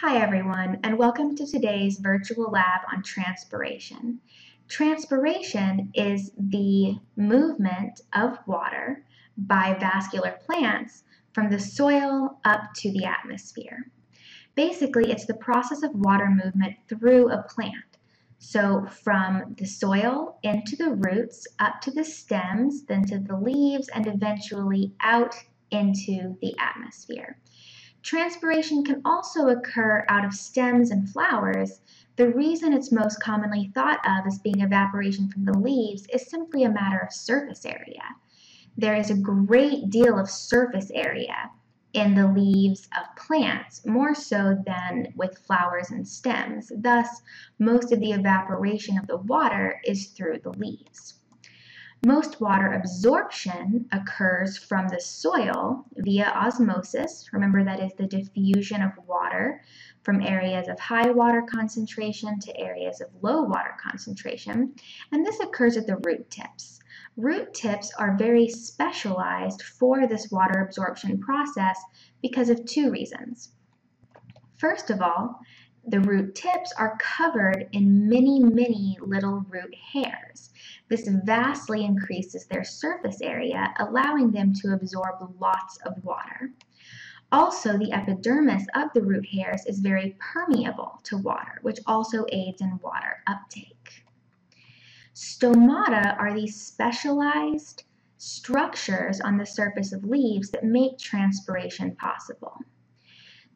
Hi 0.00 0.20
everyone, 0.20 0.80
and 0.82 0.98
welcome 0.98 1.36
to 1.36 1.46
today's 1.46 1.98
virtual 1.98 2.50
lab 2.50 2.80
on 2.92 3.04
transpiration. 3.04 4.18
Transpiration 4.68 5.92
is 5.94 6.32
the 6.36 6.96
movement 7.16 8.00
of 8.12 8.36
water 8.44 9.04
by 9.38 9.76
vascular 9.78 10.36
plants 10.44 11.04
from 11.32 11.48
the 11.48 11.60
soil 11.60 12.40
up 12.44 12.74
to 12.78 12.90
the 12.90 13.04
atmosphere. 13.04 13.88
Basically, 14.56 15.12
it's 15.12 15.26
the 15.26 15.34
process 15.34 15.84
of 15.84 15.94
water 15.94 16.28
movement 16.28 16.74
through 16.88 17.30
a 17.30 17.44
plant. 17.44 17.98
So 18.40 18.86
from 19.04 19.54
the 19.56 19.64
soil 19.64 20.40
into 20.42 20.74
the 20.74 20.90
roots, 20.90 21.46
up 21.60 21.80
to 21.82 21.92
the 21.92 22.04
stems, 22.04 22.82
then 22.82 23.04
to 23.04 23.20
the 23.20 23.36
leaves, 23.36 23.88
and 23.94 24.08
eventually 24.08 24.92
out 25.00 25.36
into 25.70 26.36
the 26.42 26.52
atmosphere. 26.58 27.38
Transpiration 28.04 28.84
can 28.84 29.00
also 29.02 29.48
occur 29.48 30.04
out 30.10 30.26
of 30.26 30.34
stems 30.34 30.90
and 30.90 31.08
flowers. 31.08 31.80
The 32.16 32.28
reason 32.28 32.74
it's 32.74 32.92
most 32.92 33.18
commonly 33.18 33.72
thought 33.74 34.00
of 34.06 34.26
as 34.26 34.38
being 34.38 34.60
evaporation 34.60 35.30
from 35.30 35.46
the 35.46 35.58
leaves 35.58 36.06
is 36.12 36.28
simply 36.28 36.64
a 36.64 36.70
matter 36.70 36.98
of 36.98 37.14
surface 37.14 37.64
area. 37.64 38.02
There 38.76 38.94
is 38.94 39.08
a 39.08 39.16
great 39.16 39.88
deal 39.88 40.18
of 40.18 40.28
surface 40.28 40.90
area 40.90 41.50
in 41.94 42.14
the 42.14 42.30
leaves 42.30 42.86
of 42.94 43.16
plants, 43.16 43.86
more 43.86 44.14
so 44.14 44.62
than 44.66 45.14
with 45.16 45.38
flowers 45.38 45.90
and 45.90 46.06
stems. 46.06 46.70
Thus, 46.76 47.22
most 47.58 47.90
of 47.90 48.00
the 48.00 48.12
evaporation 48.12 48.98
of 48.98 49.06
the 49.06 49.16
water 49.16 49.80
is 49.82 50.08
through 50.08 50.40
the 50.40 50.52
leaves. 50.52 51.20
Most 52.04 52.38
water 52.38 52.72
absorption 52.72 53.88
occurs 53.90 54.58
from 54.58 54.88
the 54.88 55.00
soil 55.00 55.86
via 55.96 56.26
osmosis. 56.26 57.32
Remember 57.32 57.64
that 57.64 57.80
is 57.80 57.94
the 57.94 58.06
diffusion 58.06 58.82
of 58.82 58.92
water 59.06 59.62
from 60.02 60.20
areas 60.20 60.68
of 60.68 60.78
high 60.78 61.10
water 61.10 61.40
concentration 61.50 62.38
to 62.40 62.60
areas 62.60 63.00
of 63.00 63.08
low 63.22 63.44
water 63.44 63.74
concentration. 63.82 64.74
And 65.12 65.24
this 65.24 65.40
occurs 65.40 65.78
at 65.78 65.86
the 65.86 65.96
root 65.96 66.28
tips. 66.28 66.78
Root 67.16 67.54
tips 67.54 67.90
are 67.98 68.18
very 68.18 68.48
specialized 68.50 69.62
for 69.62 70.06
this 70.06 70.30
water 70.30 70.60
absorption 70.60 71.18
process 71.18 71.80
because 72.20 72.50
of 72.50 72.66
two 72.66 72.90
reasons. 72.90 73.52
First 74.58 74.90
of 74.90 75.00
all, 75.00 75.40
the 75.86 76.00
root 76.00 76.34
tips 76.34 76.72
are 76.78 76.96
covered 76.98 77.68
in 77.72 78.08
many, 78.08 78.40
many 78.40 78.96
little 79.00 79.44
root 79.48 79.74
hairs. 79.74 80.50
This 80.88 81.08
vastly 81.24 81.84
increases 81.84 82.46
their 82.46 82.64
surface 82.64 83.20
area, 83.20 83.74
allowing 83.78 84.30
them 84.30 84.54
to 84.62 84.72
absorb 84.72 85.34
lots 85.38 85.78
of 85.84 86.02
water. 86.04 86.52
Also, 87.32 87.76
the 87.76 87.92
epidermis 87.92 88.66
of 88.74 88.92
the 88.94 89.02
root 89.02 89.26
hairs 89.26 89.66
is 89.66 89.80
very 89.80 90.16
permeable 90.20 91.00
to 91.04 91.18
water, 91.18 91.58
which 91.62 91.80
also 91.86 92.24
aids 92.30 92.60
in 92.60 92.78
water 92.82 93.22
uptake. 93.26 94.04
Stomata 95.14 96.16
are 96.18 96.32
these 96.32 96.60
specialized 96.60 97.84
structures 98.18 99.20
on 99.20 99.36
the 99.36 99.46
surface 99.46 99.92
of 99.92 100.04
leaves 100.04 100.50
that 100.50 100.64
make 100.64 100.98
transpiration 100.98 101.94
possible. 101.96 102.58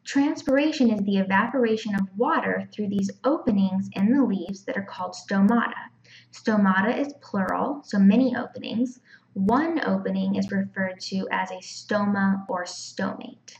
Transpiration 0.09 0.89
is 0.89 1.01
the 1.01 1.19
evaporation 1.19 1.93
of 1.93 2.17
water 2.17 2.67
through 2.73 2.87
these 2.87 3.11
openings 3.25 3.91
in 3.93 4.11
the 4.11 4.25
leaves 4.25 4.63
that 4.63 4.75
are 4.75 4.81
called 4.81 5.13
stomata. 5.13 5.91
Stomata 6.31 6.97
is 6.97 7.13
plural, 7.21 7.83
so 7.83 7.99
many 7.99 8.35
openings. 8.35 9.01
One 9.33 9.79
opening 9.85 10.33
is 10.33 10.51
referred 10.51 10.99
to 11.01 11.27
as 11.31 11.51
a 11.51 11.61
stoma 11.61 12.43
or 12.49 12.63
stomate. 12.63 13.53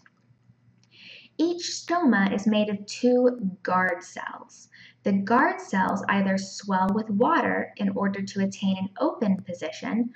Each 1.38 1.62
stoma 1.62 2.34
is 2.34 2.47
made 2.47 2.69
of 2.69 2.84
two 2.88 3.52
guard 3.62 4.03
cells. 4.03 4.69
The 5.03 5.13
guard 5.13 5.62
cells 5.62 6.03
either 6.09 6.40
swell 6.40 6.90
with 6.96 7.12
water 7.12 7.73
in 7.78 7.90
order 7.90 8.23
to 8.23 8.44
attain 8.44 8.75
an 8.75 8.90
open 9.00 9.38
position, 9.44 10.09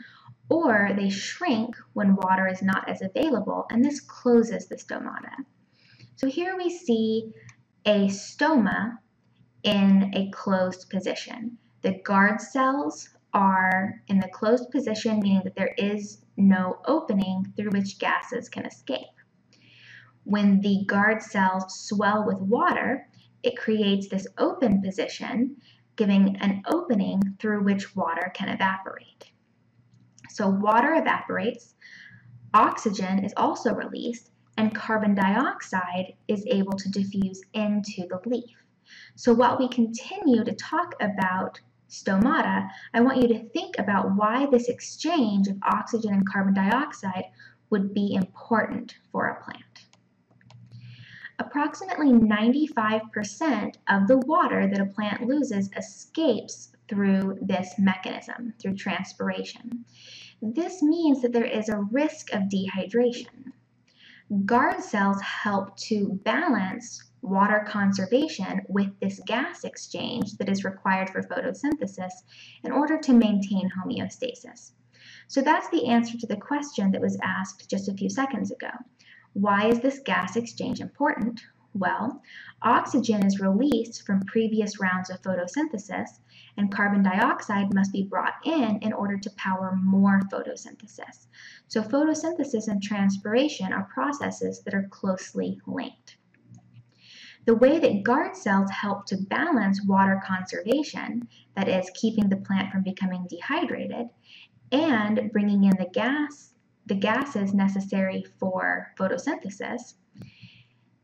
or 0.49 0.93
they 0.95 1.11
shrink 1.11 1.75
when 1.93 2.15
water 2.15 2.47
is 2.47 2.63
not 2.63 2.89
as 2.89 3.03
available, 3.03 3.67
and 3.69 3.85
this 3.85 3.99
closes 3.99 4.65
the 4.65 4.77
stomata. 4.77 5.45
So 6.23 6.29
here 6.29 6.55
we 6.55 6.69
see 6.69 7.33
a 7.85 8.07
stoma 8.07 8.97
in 9.63 10.09
a 10.15 10.31
closed 10.31 10.89
position. 10.89 11.57
The 11.81 11.99
guard 12.05 12.39
cells 12.39 13.09
are 13.33 14.01
in 14.07 14.21
the 14.21 14.29
closed 14.29 14.71
position, 14.71 15.19
meaning 15.19 15.41
that 15.43 15.57
there 15.57 15.73
is 15.77 16.23
no 16.37 16.79
opening 16.85 17.51
through 17.57 17.71
which 17.71 17.99
gases 17.99 18.47
can 18.47 18.65
escape. 18.65 19.01
When 20.23 20.61
the 20.61 20.85
guard 20.87 21.21
cells 21.21 21.77
swell 21.89 22.25
with 22.25 22.37
water, 22.37 23.05
it 23.43 23.57
creates 23.57 24.07
this 24.07 24.25
open 24.37 24.81
position, 24.81 25.57
giving 25.97 26.37
an 26.37 26.63
opening 26.67 27.35
through 27.37 27.65
which 27.65 27.97
water 27.97 28.31
can 28.33 28.47
evaporate. 28.47 29.29
So 30.29 30.47
water 30.47 30.93
evaporates, 30.93 31.75
oxygen 32.53 33.25
is 33.25 33.33
also 33.35 33.73
released, 33.73 34.29
and 34.57 34.75
carbon 34.75 35.15
dioxide 35.15 36.13
is 36.27 36.45
able 36.47 36.73
to 36.73 36.91
diffuse 36.91 37.41
into 37.53 38.07
the 38.07 38.19
leaf. 38.25 38.55
So 39.15 39.33
while 39.33 39.57
we 39.57 39.67
continue 39.67 40.43
to 40.43 40.53
talk 40.53 40.95
about 40.99 41.59
stomata, 41.89 42.67
I 42.93 43.01
want 43.01 43.21
you 43.21 43.27
to 43.29 43.49
think 43.49 43.77
about 43.79 44.15
why 44.15 44.47
this 44.47 44.69
exchange 44.69 45.47
of 45.47 45.57
oxygen 45.63 46.13
and 46.13 46.29
carbon 46.29 46.53
dioxide 46.53 47.25
would 47.69 47.93
be 47.93 48.13
important 48.13 48.95
for 49.11 49.27
a 49.27 49.43
plant. 49.43 49.85
Approximately 51.39 52.11
95% 52.11 53.75
of 53.89 54.07
the 54.07 54.19
water 54.19 54.67
that 54.67 54.79
a 54.79 54.85
plant 54.85 55.27
loses 55.27 55.69
escapes 55.75 56.71
through 56.87 57.39
this 57.41 57.73
mechanism, 57.79 58.53
through 58.59 58.75
transpiration. 58.75 59.83
This 60.41 60.83
means 60.83 61.21
that 61.21 61.31
there 61.31 61.45
is 61.45 61.69
a 61.69 61.87
risk 61.91 62.31
of 62.33 62.43
dehydration. 62.43 63.51
Guard 64.45 64.81
cells 64.81 65.21
help 65.21 65.75
to 65.77 66.19
balance 66.23 67.11
water 67.21 67.63
conservation 67.67 68.61
with 68.67 68.89
this 68.99 69.19
gas 69.27 69.63
exchange 69.63 70.37
that 70.37 70.49
is 70.49 70.63
required 70.63 71.09
for 71.09 71.21
photosynthesis 71.23 72.11
in 72.63 72.71
order 72.71 72.97
to 72.97 73.13
maintain 73.13 73.69
homeostasis. 73.69 74.71
So 75.27 75.41
that's 75.41 75.69
the 75.69 75.87
answer 75.87 76.17
to 76.17 76.27
the 76.27 76.37
question 76.37 76.91
that 76.91 77.01
was 77.01 77.17
asked 77.21 77.69
just 77.69 77.89
a 77.89 77.93
few 77.93 78.09
seconds 78.09 78.51
ago. 78.51 78.71
Why 79.33 79.67
is 79.67 79.81
this 79.81 79.99
gas 79.99 80.35
exchange 80.35 80.79
important? 80.79 81.41
Well, 81.75 82.21
oxygen 82.61 83.25
is 83.25 83.39
released 83.39 84.05
from 84.05 84.21
previous 84.21 84.79
rounds 84.79 85.09
of 85.09 85.21
photosynthesis, 85.23 86.19
and 86.55 86.71
carbon 86.71 87.01
dioxide 87.01 87.73
must 87.73 87.91
be 87.91 88.03
brought 88.03 88.35
in 88.45 88.77
in 88.83 88.93
order 88.93 89.17
to 89.17 89.29
power 89.31 89.75
more 89.81 90.21
photosynthesis. 90.31 91.27
So 91.67 91.81
photosynthesis 91.81 92.67
and 92.67 92.81
transpiration 92.81 93.73
are 93.73 93.89
processes 93.91 94.61
that 94.63 94.75
are 94.75 94.87
closely 94.91 95.59
linked. 95.65 96.17
The 97.45 97.55
way 97.55 97.79
that 97.79 98.03
guard 98.03 98.37
cells 98.37 98.69
help 98.69 99.07
to 99.07 99.17
balance 99.17 99.83
water 99.83 100.21
conservation, 100.23 101.27
that 101.55 101.67
is, 101.67 101.89
keeping 101.95 102.29
the 102.29 102.37
plant 102.37 102.71
from 102.71 102.83
becoming 102.83 103.25
dehydrated, 103.27 104.09
and 104.71 105.31
bringing 105.33 105.63
in 105.63 105.75
the 105.77 105.89
gas, 105.91 106.53
the 106.85 106.95
gases 106.95 107.53
necessary 107.53 108.23
for 108.39 108.93
photosynthesis, 108.95 109.95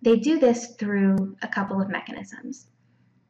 they 0.01 0.17
do 0.17 0.39
this 0.39 0.75
through 0.75 1.35
a 1.41 1.47
couple 1.47 1.81
of 1.81 1.89
mechanisms. 1.89 2.67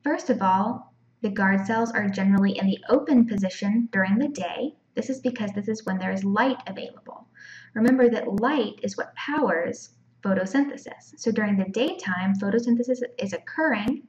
First 0.03 0.29
of 0.29 0.41
all, 0.41 0.93
the 1.21 1.29
guard 1.29 1.65
cells 1.65 1.91
are 1.91 2.07
generally 2.07 2.57
in 2.57 2.67
the 2.67 2.83
open 2.89 3.25
position 3.25 3.89
during 3.91 4.17
the 4.17 4.29
day. 4.29 4.75
This 4.95 5.09
is 5.09 5.19
because 5.19 5.51
this 5.51 5.67
is 5.67 5.85
when 5.85 5.97
there 5.97 6.11
is 6.11 6.23
light 6.23 6.61
available. 6.67 7.27
Remember 7.73 8.09
that 8.09 8.39
light 8.39 8.79
is 8.83 8.97
what 8.97 9.15
powers 9.15 9.89
photosynthesis. 10.21 11.13
So 11.17 11.31
during 11.31 11.57
the 11.57 11.69
daytime, 11.71 12.35
photosynthesis 12.35 13.01
is 13.17 13.33
occurring, 13.33 14.07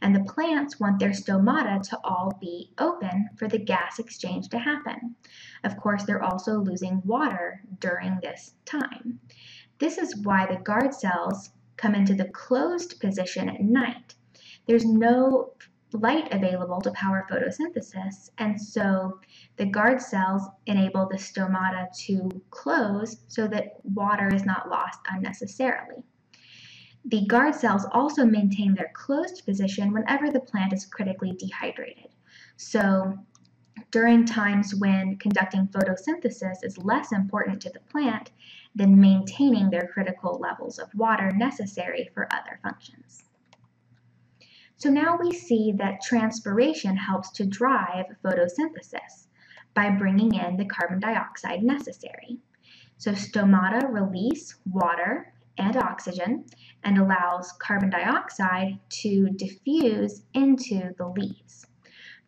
and 0.00 0.14
the 0.14 0.24
plants 0.24 0.80
want 0.80 0.98
their 0.98 1.10
stomata 1.10 1.82
to 1.90 2.00
all 2.04 2.36
be 2.40 2.72
open 2.78 3.30
for 3.36 3.48
the 3.48 3.58
gas 3.58 3.98
exchange 3.98 4.48
to 4.48 4.58
happen. 4.58 5.14
Of 5.64 5.76
course, 5.76 6.04
they're 6.04 6.22
also 6.22 6.58
losing 6.58 7.02
water 7.04 7.62
during 7.78 8.18
this 8.20 8.54
time. 8.64 9.20
This 9.78 9.98
is 9.98 10.16
why 10.16 10.46
the 10.46 10.60
guard 10.60 10.94
cells 10.94 11.50
come 11.76 11.94
into 11.94 12.14
the 12.14 12.26
closed 12.26 13.00
position 13.00 13.48
at 13.48 13.60
night. 13.60 14.14
There's 14.66 14.84
no 14.84 15.52
light 15.92 16.32
available 16.32 16.80
to 16.80 16.90
power 16.92 17.26
photosynthesis, 17.30 18.30
and 18.38 18.60
so 18.60 19.20
the 19.56 19.66
guard 19.66 20.00
cells 20.00 20.42
enable 20.66 21.06
the 21.06 21.18
stomata 21.18 21.88
to 22.06 22.30
close 22.50 23.18
so 23.28 23.46
that 23.48 23.74
water 23.84 24.32
is 24.34 24.44
not 24.44 24.70
lost 24.70 25.00
unnecessarily. 25.10 26.02
The 27.04 27.26
guard 27.26 27.54
cells 27.54 27.84
also 27.90 28.24
maintain 28.24 28.74
their 28.74 28.92
closed 28.94 29.44
position 29.44 29.92
whenever 29.92 30.30
the 30.30 30.40
plant 30.40 30.72
is 30.72 30.86
critically 30.86 31.32
dehydrated. 31.32 32.08
So 32.56 33.18
during 33.90 34.24
times 34.24 34.74
when 34.74 35.16
conducting 35.16 35.66
photosynthesis 35.68 36.58
is 36.62 36.78
less 36.78 37.12
important 37.12 37.60
to 37.62 37.70
the 37.70 37.80
plant 37.80 38.30
than 38.74 39.00
maintaining 39.00 39.70
their 39.70 39.90
critical 39.92 40.38
levels 40.38 40.78
of 40.78 40.94
water 40.94 41.30
necessary 41.32 42.10
for 42.14 42.28
other 42.32 42.58
functions. 42.62 43.24
So 44.76 44.90
now 44.90 45.16
we 45.16 45.32
see 45.32 45.72
that 45.78 46.02
transpiration 46.02 46.96
helps 46.96 47.30
to 47.32 47.46
drive 47.46 48.06
photosynthesis 48.24 49.28
by 49.74 49.90
bringing 49.90 50.34
in 50.34 50.56
the 50.56 50.64
carbon 50.64 51.00
dioxide 51.00 51.62
necessary. 51.62 52.38
So 52.98 53.12
stomata 53.12 53.88
release 53.88 54.56
water 54.66 55.34
and 55.58 55.76
oxygen 55.76 56.46
and 56.82 56.98
allows 56.98 57.52
carbon 57.52 57.90
dioxide 57.90 58.78
to 59.02 59.30
diffuse 59.30 60.24
into 60.34 60.94
the 60.98 61.06
leaves. 61.06 61.66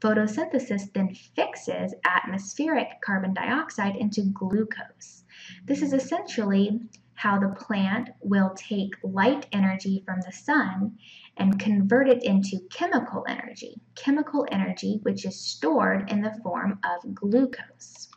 Photosynthesis 0.00 0.92
then 0.92 1.14
fixes 1.14 1.94
atmospheric 2.04 3.00
carbon 3.00 3.34
dioxide 3.34 3.96
into 3.96 4.22
glucose. 4.22 5.23
This 5.64 5.82
is 5.82 5.92
essentially 5.92 6.80
how 7.14 7.38
the 7.38 7.54
plant 7.54 8.10
will 8.20 8.54
take 8.56 8.94
light 9.02 9.46
energy 9.52 10.02
from 10.04 10.20
the 10.20 10.32
sun 10.32 10.98
and 11.36 11.58
convert 11.58 12.08
it 12.08 12.22
into 12.22 12.66
chemical 12.70 13.24
energy, 13.28 13.80
chemical 13.94 14.46
energy 14.50 15.00
which 15.02 15.24
is 15.24 15.40
stored 15.40 16.10
in 16.10 16.22
the 16.22 16.38
form 16.42 16.80
of 16.84 17.14
glucose. 17.14 18.08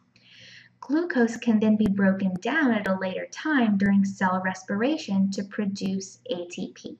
Glucose 0.79 1.37
can 1.37 1.59
then 1.59 1.75
be 1.75 1.87
broken 1.87 2.33
down 2.41 2.71
at 2.71 2.87
a 2.87 2.97
later 2.97 3.27
time 3.31 3.77
during 3.77 4.05
cell 4.05 4.41
respiration 4.43 5.29
to 5.31 5.43
produce 5.43 6.19
ATP. 6.31 6.97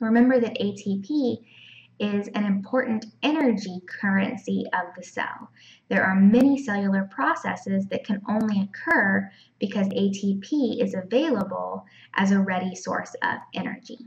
Remember 0.00 0.38
that 0.40 0.58
ATP 0.58 1.38
is 2.02 2.26
an 2.34 2.44
important 2.44 3.06
energy 3.22 3.80
currency 3.86 4.64
of 4.72 4.92
the 4.96 5.04
cell. 5.04 5.48
There 5.88 6.02
are 6.02 6.16
many 6.16 6.60
cellular 6.60 7.08
processes 7.12 7.86
that 7.86 8.04
can 8.04 8.20
only 8.28 8.60
occur 8.60 9.30
because 9.60 9.86
ATP 9.88 10.82
is 10.82 10.94
available 10.94 11.86
as 12.14 12.32
a 12.32 12.40
ready 12.40 12.74
source 12.74 13.14
of 13.22 13.38
energy. 13.54 13.98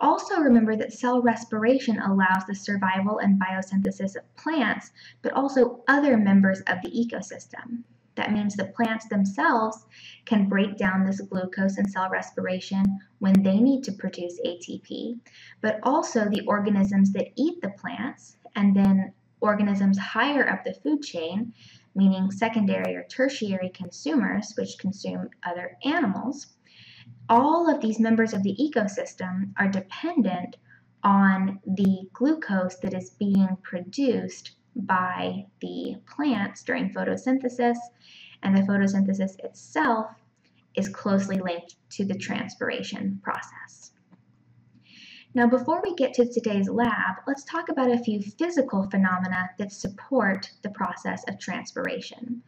Also 0.00 0.40
remember 0.40 0.74
that 0.76 0.94
cell 0.94 1.20
respiration 1.20 1.98
allows 1.98 2.46
the 2.46 2.54
survival 2.54 3.18
and 3.18 3.38
biosynthesis 3.38 4.16
of 4.16 4.36
plants, 4.36 4.90
but 5.20 5.32
also 5.32 5.84
other 5.88 6.16
members 6.16 6.60
of 6.62 6.80
the 6.82 6.90
ecosystem. 6.90 7.84
That 8.16 8.32
means 8.32 8.56
the 8.56 8.72
plants 8.74 9.08
themselves 9.08 9.86
can 10.24 10.48
break 10.48 10.76
down 10.76 11.04
this 11.04 11.20
glucose 11.20 11.78
in 11.78 11.88
cell 11.88 12.08
respiration 12.08 12.98
when 13.18 13.42
they 13.42 13.60
need 13.60 13.84
to 13.84 13.92
produce 13.92 14.40
ATP, 14.44 15.20
but 15.60 15.78
also 15.82 16.28
the 16.28 16.44
organisms 16.46 17.12
that 17.12 17.28
eat 17.36 17.60
the 17.60 17.70
plants 17.70 18.38
and 18.56 18.74
then 18.74 19.12
organisms 19.40 19.98
higher 19.98 20.48
up 20.48 20.64
the 20.64 20.74
food 20.74 21.02
chain, 21.02 21.52
meaning 21.94 22.30
secondary 22.30 22.96
or 22.96 23.04
tertiary 23.04 23.70
consumers, 23.70 24.54
which 24.56 24.78
consume 24.78 25.28
other 25.44 25.76
animals, 25.84 26.56
all 27.28 27.68
of 27.72 27.80
these 27.80 28.00
members 28.00 28.32
of 28.32 28.42
the 28.42 28.56
ecosystem 28.56 29.52
are 29.58 29.68
dependent 29.68 30.56
on 31.02 31.60
the 31.66 32.08
glucose 32.12 32.76
that 32.78 32.94
is 32.94 33.10
being 33.10 33.56
produced 33.62 34.55
by 34.76 35.46
the 35.60 35.96
plants 36.06 36.62
during 36.62 36.92
photosynthesis, 36.92 37.76
and 38.42 38.56
the 38.56 38.62
photosynthesis 38.62 39.42
itself 39.44 40.10
is 40.74 40.88
closely 40.88 41.38
linked 41.38 41.76
to 41.90 42.04
the 42.04 42.14
transpiration 42.14 43.18
process. 43.22 43.92
Now 45.34 45.46
before 45.46 45.82
we 45.82 45.94
get 45.94 46.14
to 46.14 46.26
today's 46.26 46.68
lab, 46.68 47.16
let's 47.26 47.44
talk 47.44 47.68
about 47.68 47.90
a 47.90 47.98
few 47.98 48.20
physical 48.22 48.88
phenomena 48.90 49.50
that 49.58 49.72
support 49.72 50.50
the 50.62 50.70
process 50.70 51.24
of 51.28 51.38
transpiration. 51.38 52.42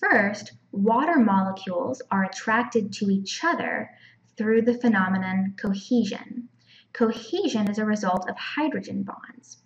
First, 0.00 0.54
water 0.72 1.18
molecules 1.18 2.02
are 2.10 2.24
attracted 2.24 2.92
to 2.94 3.10
each 3.10 3.44
other 3.44 3.90
through 4.36 4.62
the 4.62 4.74
phenomenon 4.74 5.54
cohesion. 5.56 6.48
Cohesion 6.92 7.70
is 7.70 7.78
a 7.78 7.84
result 7.84 8.28
of 8.28 8.36
hydrogen 8.36 9.04
bonds. 9.04 9.58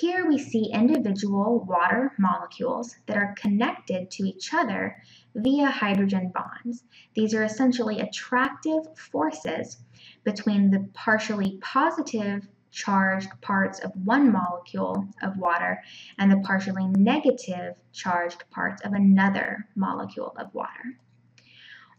Here 0.00 0.26
we 0.26 0.36
see 0.36 0.70
individual 0.74 1.60
water 1.60 2.12
molecules 2.18 2.96
that 3.06 3.16
are 3.16 3.34
connected 3.38 4.10
to 4.10 4.24
each 4.24 4.52
other 4.52 5.02
via 5.34 5.70
hydrogen 5.70 6.32
bonds. 6.34 6.84
These 7.14 7.32
are 7.32 7.44
essentially 7.44 8.00
attractive 8.00 8.94
forces 8.98 9.78
between 10.22 10.70
the 10.70 10.86
partially 10.92 11.56
positive 11.62 12.46
charged 12.70 13.40
parts 13.40 13.78
of 13.78 13.92
one 14.04 14.30
molecule 14.30 15.08
of 15.22 15.38
water 15.38 15.82
and 16.18 16.30
the 16.30 16.42
partially 16.46 16.88
negative 16.88 17.76
charged 17.92 18.44
parts 18.50 18.82
of 18.82 18.92
another 18.92 19.66
molecule 19.76 20.34
of 20.36 20.52
water. 20.52 21.00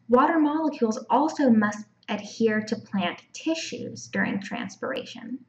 Water 0.08 0.38
molecules 0.38 1.04
also 1.10 1.50
must 1.50 1.84
adhere 2.10 2.62
to 2.62 2.76
plant 2.76 3.24
tissues 3.34 4.08
during 4.08 4.40
transpiration. 4.40 5.40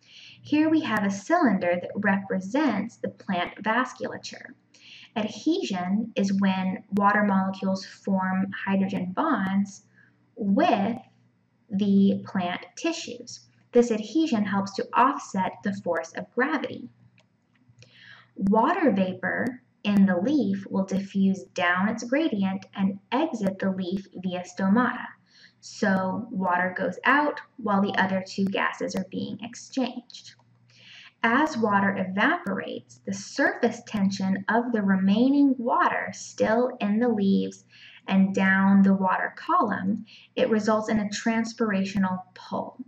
Here 0.48 0.70
we 0.70 0.80
have 0.80 1.04
a 1.04 1.10
cylinder 1.10 1.78
that 1.78 1.90
represents 1.94 2.96
the 2.96 3.10
plant 3.10 3.62
vasculature. 3.62 4.54
Adhesion 5.14 6.10
is 6.16 6.40
when 6.40 6.84
water 6.92 7.22
molecules 7.22 7.84
form 7.84 8.50
hydrogen 8.64 9.12
bonds 9.12 9.84
with 10.36 10.96
the 11.68 12.24
plant 12.24 12.64
tissues. 12.76 13.40
This 13.72 13.90
adhesion 13.90 14.46
helps 14.46 14.72
to 14.76 14.88
offset 14.94 15.52
the 15.64 15.74
force 15.84 16.14
of 16.14 16.32
gravity. 16.34 16.88
Water 18.34 18.90
vapor 18.90 19.62
in 19.84 20.06
the 20.06 20.16
leaf 20.16 20.66
will 20.70 20.86
diffuse 20.86 21.42
down 21.52 21.90
its 21.90 22.04
gradient 22.04 22.64
and 22.74 23.00
exit 23.12 23.58
the 23.58 23.70
leaf 23.70 24.06
via 24.14 24.44
stomata. 24.44 25.08
So 25.60 26.26
water 26.30 26.74
goes 26.74 26.98
out 27.04 27.42
while 27.58 27.82
the 27.82 27.94
other 28.00 28.24
two 28.26 28.46
gases 28.46 28.96
are 28.96 29.06
being 29.10 29.38
exchanged. 29.42 30.36
As 31.24 31.58
water 31.58 31.96
evaporates, 31.96 33.00
the 33.04 33.12
surface 33.12 33.82
tension 33.84 34.44
of 34.48 34.70
the 34.70 34.82
remaining 34.82 35.56
water 35.58 36.10
still 36.12 36.76
in 36.80 37.00
the 37.00 37.08
leaves 37.08 37.64
and 38.06 38.32
down 38.32 38.82
the 38.82 38.94
water 38.94 39.34
column, 39.36 40.06
it 40.36 40.48
results 40.48 40.88
in 40.88 41.00
a 41.00 41.08
transpirational 41.08 42.22
pull. 42.34 42.84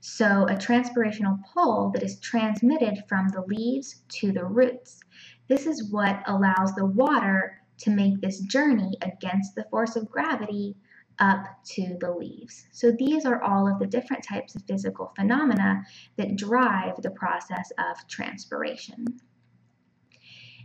So 0.00 0.44
a 0.48 0.56
transpirational 0.56 1.38
pull 1.54 1.90
that 1.90 2.02
is 2.02 2.18
transmitted 2.18 3.04
from 3.08 3.28
the 3.28 3.42
leaves 3.42 4.02
to 4.08 4.32
the 4.32 4.44
roots. 4.44 5.00
This 5.46 5.64
is 5.64 5.92
what 5.92 6.22
allows 6.26 6.74
the 6.74 6.86
water 6.86 7.62
to 7.78 7.90
make 7.90 8.20
this 8.20 8.40
journey 8.40 8.96
against 9.02 9.54
the 9.54 9.68
force 9.70 9.94
of 9.94 10.10
gravity 10.10 10.76
up 11.18 11.46
to 11.64 11.96
the 12.00 12.10
leaves. 12.10 12.66
So 12.72 12.90
these 12.90 13.24
are 13.24 13.42
all 13.42 13.66
of 13.70 13.78
the 13.78 13.86
different 13.86 14.24
types 14.24 14.54
of 14.54 14.62
physical 14.62 15.12
phenomena 15.16 15.82
that 16.16 16.36
drive 16.36 17.02
the 17.02 17.10
process 17.10 17.70
of 17.78 18.06
transpiration. 18.08 19.06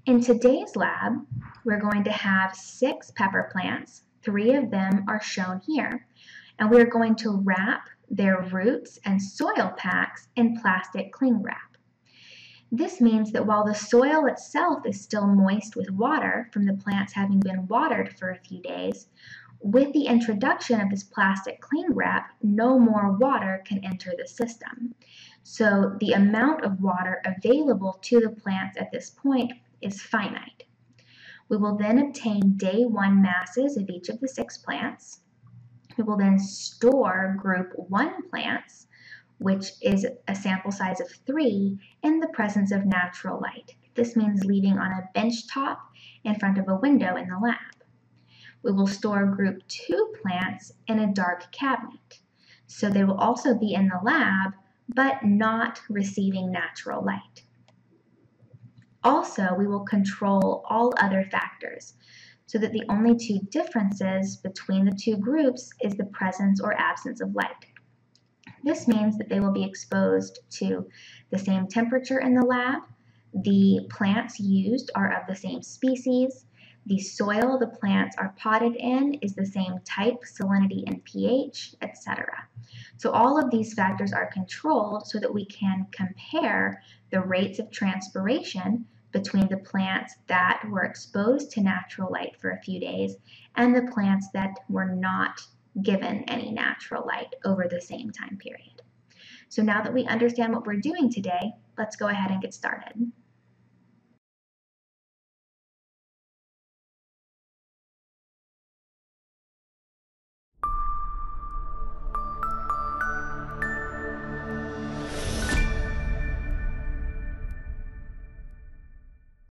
In 0.05 0.21
today's 0.21 0.75
lab, 0.75 1.13
we're 1.63 1.79
going 1.79 2.03
to 2.03 2.11
have 2.11 2.55
six 2.55 3.11
pepper 3.11 3.49
plants. 3.51 4.03
Three 4.21 4.53
of 4.53 4.69
them 4.69 5.05
are 5.07 5.21
shown 5.21 5.61
here. 5.65 6.07
And 6.59 6.69
we're 6.69 6.85
going 6.85 7.15
to 7.17 7.41
wrap 7.43 7.89
their 8.09 8.41
roots 8.51 8.99
and 9.05 9.21
soil 9.21 9.73
packs 9.77 10.27
in 10.35 10.59
plastic 10.59 11.11
cling 11.11 11.41
wrap. 11.41 11.77
This 12.71 12.99
means 12.99 13.31
that 13.31 13.45
while 13.45 13.63
the 13.63 13.75
soil 13.75 14.25
itself 14.25 14.85
is 14.85 14.99
still 14.99 15.27
moist 15.27 15.75
with 15.75 15.91
water 15.91 16.49
from 16.51 16.65
the 16.65 16.73
plants 16.73 17.13
having 17.13 17.39
been 17.39 17.67
watered 17.67 18.17
for 18.17 18.31
a 18.31 18.39
few 18.39 18.61
days, 18.61 19.07
with 19.63 19.93
the 19.93 20.07
introduction 20.07 20.81
of 20.81 20.89
this 20.89 21.03
plastic 21.03 21.61
cling 21.61 21.87
wrap, 21.93 22.31
no 22.41 22.77
more 22.77 23.13
water 23.13 23.63
can 23.65 23.83
enter 23.85 24.13
the 24.17 24.27
system. 24.27 24.93
So 25.43 25.95
the 25.99 26.11
amount 26.11 26.65
of 26.65 26.81
water 26.81 27.21
available 27.25 27.97
to 28.03 28.19
the 28.19 28.29
plants 28.29 28.77
at 28.77 28.91
this 28.91 29.09
point 29.09 29.53
is 29.81 30.01
finite. 30.01 30.63
We 31.47 31.57
will 31.57 31.77
then 31.77 31.97
obtain 31.97 32.57
day 32.57 32.83
one 32.83 33.21
masses 33.21 33.77
of 33.77 33.89
each 33.89 34.09
of 34.09 34.19
the 34.19 34.27
six 34.27 34.57
plants. 34.57 35.21
We 35.97 36.03
will 36.03 36.17
then 36.17 36.39
store 36.39 37.37
group 37.39 37.71
one 37.75 38.29
plants, 38.29 38.87
which 39.37 39.71
is 39.81 40.05
a 40.27 40.35
sample 40.35 40.71
size 40.71 40.99
of 40.99 41.09
three, 41.25 41.79
in 42.01 42.19
the 42.19 42.27
presence 42.27 42.71
of 42.71 42.85
natural 42.85 43.39
light. 43.39 43.75
This 43.95 44.15
means 44.15 44.43
leaving 44.43 44.77
on 44.77 44.91
a 44.91 45.09
bench 45.13 45.47
top 45.47 45.79
in 46.23 46.35
front 46.35 46.57
of 46.57 46.67
a 46.67 46.75
window 46.75 47.15
in 47.15 47.29
the 47.29 47.37
lab. 47.37 47.57
We 48.63 48.71
will 48.71 48.87
store 48.87 49.25
group 49.25 49.61
2 49.67 50.13
plants 50.21 50.71
in 50.87 50.99
a 50.99 51.13
dark 51.13 51.51
cabinet. 51.51 52.21
So 52.67 52.89
they 52.89 53.03
will 53.03 53.17
also 53.17 53.53
be 53.53 53.73
in 53.73 53.87
the 53.87 53.99
lab, 54.03 54.53
but 54.89 55.23
not 55.23 55.81
receiving 55.89 56.51
natural 56.51 57.03
light. 57.03 57.43
Also, 59.03 59.53
we 59.57 59.67
will 59.67 59.83
control 59.83 60.63
all 60.69 60.93
other 60.97 61.27
factors 61.29 61.93
so 62.45 62.57
that 62.57 62.71
the 62.71 62.85
only 62.89 63.15
two 63.15 63.39
differences 63.49 64.37
between 64.37 64.85
the 64.85 64.95
two 64.95 65.17
groups 65.17 65.69
is 65.81 65.95
the 65.95 66.05
presence 66.05 66.61
or 66.61 66.73
absence 66.79 67.19
of 67.19 67.35
light. 67.35 67.65
This 68.63 68.87
means 68.87 69.17
that 69.17 69.27
they 69.27 69.41
will 69.41 69.51
be 69.51 69.65
exposed 69.65 70.39
to 70.51 70.87
the 71.31 71.39
same 71.39 71.67
temperature 71.67 72.19
in 72.19 72.33
the 72.33 72.45
lab, 72.45 72.83
the 73.33 73.87
plants 73.89 74.39
used 74.39 74.91
are 74.95 75.11
of 75.11 75.27
the 75.27 75.35
same 75.35 75.61
species, 75.61 76.45
the 76.85 76.99
soil 76.99 77.57
the 77.57 77.67
plants 77.67 78.15
are 78.17 78.35
potted 78.37 78.75
in 78.75 79.13
is 79.15 79.35
the 79.35 79.45
same 79.45 79.79
type, 79.85 80.23
salinity, 80.25 80.83
and 80.85 81.03
pH, 81.05 81.75
etc. 81.81 82.47
So 82.97 83.11
all 83.11 83.39
of 83.39 83.49
these 83.49 83.73
factors 83.73 84.11
are 84.11 84.31
controlled 84.31 85.07
so 85.07 85.19
that 85.19 85.33
we 85.33 85.45
can 85.45 85.87
compare 85.91 86.81
the 87.09 87.21
rates 87.21 87.59
of 87.59 87.71
transpiration 87.71 88.85
between 89.11 89.47
the 89.47 89.57
plants 89.57 90.15
that 90.27 90.63
were 90.69 90.83
exposed 90.83 91.51
to 91.51 91.61
natural 91.61 92.11
light 92.11 92.35
for 92.41 92.51
a 92.51 92.61
few 92.61 92.79
days 92.79 93.15
and 93.55 93.75
the 93.75 93.91
plants 93.93 94.27
that 94.33 94.57
were 94.67 94.89
not 94.89 95.39
given 95.81 96.23
any 96.23 96.51
natural 96.51 97.05
light 97.05 97.33
over 97.45 97.67
the 97.67 97.81
same 97.81 98.11
time 98.11 98.37
period. 98.37 98.81
So 99.49 99.61
now 99.61 99.81
that 99.83 99.93
we 99.93 100.05
understand 100.05 100.51
what 100.51 100.65
we're 100.65 100.81
doing 100.81 101.11
today, 101.11 101.53
let's 101.77 101.95
go 101.95 102.07
ahead 102.07 102.31
and 102.31 102.41
get 102.41 102.53
started. 102.53 103.11